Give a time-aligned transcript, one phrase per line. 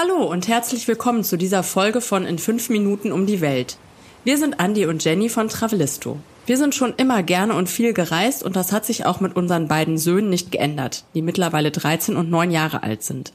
[0.00, 3.76] Hallo und herzlich willkommen zu dieser Folge von In 5 Minuten um die Welt.
[4.24, 6.18] Wir sind Andy und Jenny von Travelisto.
[6.46, 9.68] Wir sind schon immer gerne und viel gereist und das hat sich auch mit unseren
[9.68, 13.34] beiden Söhnen nicht geändert, die mittlerweile 13 und 9 Jahre alt sind.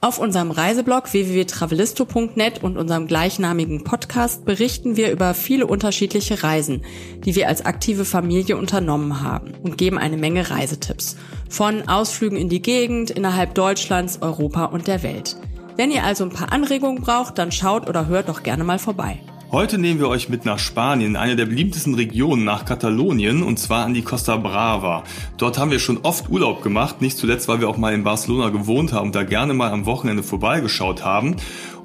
[0.00, 6.86] Auf unserem Reiseblog www.travelisto.net und unserem gleichnamigen Podcast berichten wir über viele unterschiedliche Reisen,
[7.24, 11.16] die wir als aktive Familie unternommen haben und geben eine Menge Reisetipps.
[11.50, 15.36] Von Ausflügen in die Gegend, innerhalb Deutschlands, Europa und der Welt.
[15.78, 19.20] Wenn ihr also ein paar Anregungen braucht, dann schaut oder hört doch gerne mal vorbei.
[19.52, 23.84] Heute nehmen wir euch mit nach Spanien, eine der beliebtesten Regionen nach Katalonien, und zwar
[23.84, 25.04] an die Costa Brava.
[25.36, 28.48] Dort haben wir schon oft Urlaub gemacht, nicht zuletzt, weil wir auch mal in Barcelona
[28.48, 31.36] gewohnt haben und da gerne mal am Wochenende vorbeigeschaut haben.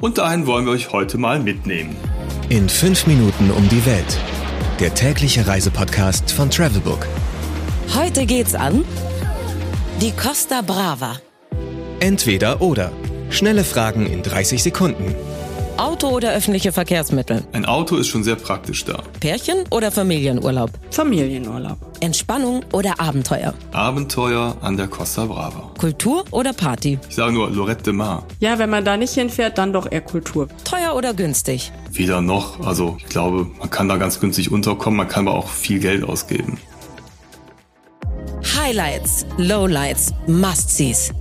[0.02, 1.96] Und dahin wollen wir euch heute mal mitnehmen.
[2.50, 4.18] In fünf Minuten um die Welt.
[4.80, 7.08] Der tägliche Reisepodcast von Travelbook.
[7.96, 8.84] Heute geht's an
[10.02, 11.18] die Costa Brava.
[12.00, 12.92] Entweder oder.
[13.34, 15.16] Schnelle Fragen in 30 Sekunden.
[15.78, 17.44] Auto oder öffentliche Verkehrsmittel?
[17.52, 19.02] Ein Auto ist schon sehr praktisch da.
[19.22, 20.70] Pärchen oder Familienurlaub?
[20.92, 21.80] Familienurlaub.
[22.00, 23.56] Entspannung oder Abenteuer?
[23.72, 25.72] Abenteuer an der Costa Brava.
[25.80, 27.00] Kultur oder Party?
[27.10, 28.24] Ich sage nur Lorette de Mar.
[28.40, 30.48] Ja, wenn man da nicht hinfährt, dann doch eher Kultur.
[30.64, 31.72] Teuer oder günstig?
[31.90, 32.64] Weder noch.
[32.64, 36.04] Also ich glaube, man kann da ganz günstig unterkommen, man kann aber auch viel Geld
[36.04, 36.60] ausgeben.
[38.56, 41.12] Highlights, Lowlights, Must-Sees.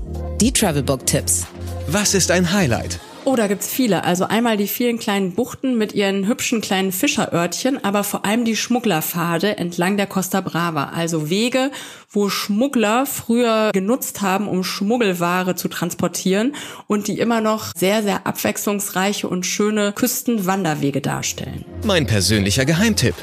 [0.43, 1.47] Die Travelbook-Tipps.
[1.89, 3.01] Was ist ein Highlight?
[3.25, 4.05] Oh, da gibt's viele.
[4.05, 8.57] Also einmal die vielen kleinen Buchten mit ihren hübschen kleinen Fischerörtchen, aber vor allem die
[8.57, 10.91] Schmugglerpfade entlang der Costa Brava.
[10.95, 11.71] Also Wege,
[12.11, 16.55] wo Schmuggler früher genutzt haben, um Schmuggelware zu transportieren
[16.89, 21.65] und die immer noch sehr, sehr abwechslungsreiche und schöne Küstenwanderwege darstellen.
[21.85, 23.15] Mein persönlicher Geheimtipp.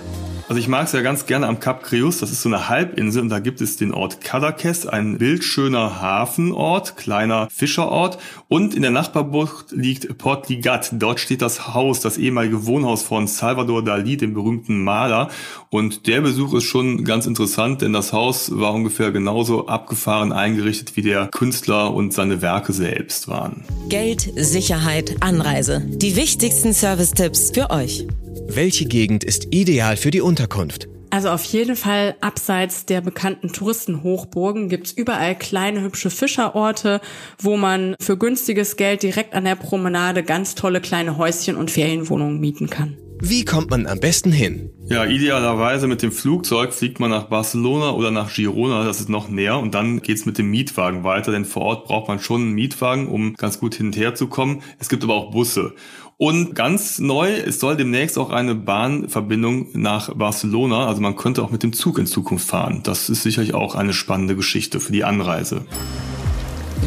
[0.49, 3.21] Also ich mag es ja ganz gerne am Kap Creus, das ist so eine Halbinsel
[3.21, 8.89] und da gibt es den Ort Cadaqués, ein bildschöner Hafenort, kleiner Fischerort und in der
[8.89, 10.89] Nachbarbucht liegt Port Ligat.
[10.93, 15.29] Dort steht das Haus, das ehemalige Wohnhaus von Salvador Dalí, dem berühmten Maler
[15.69, 20.97] und der Besuch ist schon ganz interessant, denn das Haus war ungefähr genauso abgefahren eingerichtet
[20.97, 23.65] wie der Künstler und seine Werke selbst waren.
[23.87, 25.83] Geld, Sicherheit, Anreise.
[25.87, 28.07] Die wichtigsten Service-Tipps für euch.
[28.51, 30.87] Welche Gegend ist ideal für die Unterkunft?
[31.11, 36.99] Also auf jeden Fall abseits der bekannten Touristenhochburgen gibt's überall kleine hübsche Fischerorte,
[37.37, 42.39] wo man für günstiges Geld direkt an der Promenade ganz tolle kleine Häuschen und Ferienwohnungen
[42.39, 42.97] mieten kann.
[43.21, 44.69] Wie kommt man am besten hin?
[44.87, 49.27] Ja, idealerweise mit dem Flugzeug fliegt man nach Barcelona oder nach Girona, das ist noch
[49.27, 52.53] näher und dann geht's mit dem Mietwagen weiter, denn vor Ort braucht man schon einen
[52.53, 54.61] Mietwagen, um ganz gut hin und her zu kommen.
[54.79, 55.75] Es gibt aber auch Busse.
[56.15, 61.51] Und ganz neu, es soll demnächst auch eine Bahnverbindung nach Barcelona, also man könnte auch
[61.51, 62.81] mit dem Zug in Zukunft fahren.
[62.83, 65.65] Das ist sicherlich auch eine spannende Geschichte für die Anreise.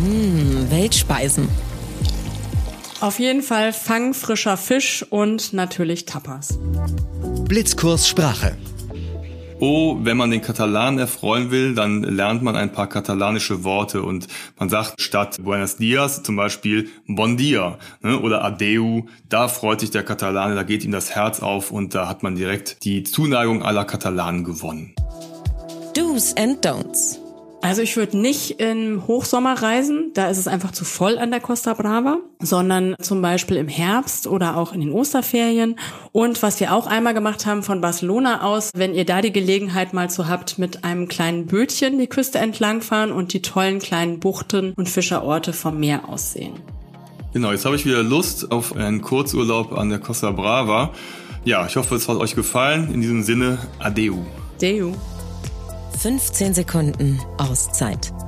[0.01, 1.49] Mmh, Weltspeisen.
[3.03, 6.57] Auf jeden Fall Fang frischer Fisch und natürlich Tapas.
[7.49, 8.57] Blitzkurs Sprache.
[9.59, 14.29] Oh, wenn man den Katalanen erfreuen will, dann lernt man ein paar katalanische Worte und
[14.57, 19.03] man sagt statt Buenos Dias zum Beispiel Bon dia ne, oder Adeu.
[19.29, 22.37] Da freut sich der Katalane, da geht ihm das Herz auf und da hat man
[22.37, 24.95] direkt die Zuneigung aller Katalanen gewonnen.
[25.97, 27.19] Do's and Don'ts.
[27.63, 31.39] Also ich würde nicht im Hochsommer reisen, da ist es einfach zu voll an der
[31.39, 35.79] Costa Brava, sondern zum Beispiel im Herbst oder auch in den Osterferien.
[36.11, 39.95] Und was wir auch einmal gemacht haben von Barcelona aus, wenn ihr da die Gelegenheit
[39.95, 44.73] mal zu habt, mit einem kleinen Bötchen die Küste entlangfahren und die tollen kleinen Buchten
[44.77, 46.55] und Fischerorte vom Meer aussehen.
[47.33, 50.91] Genau, jetzt habe ich wieder Lust auf einen Kurzurlaub an der Costa Brava.
[51.45, 52.93] Ja, ich hoffe, es hat euch gefallen.
[52.93, 54.17] In diesem Sinne, adeu.
[54.57, 54.95] Adeu.
[56.03, 58.22] 15 Sekunden Auszeit.